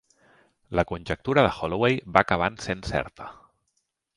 [0.79, 3.29] La conjectura de Holloway va acabant sent certa.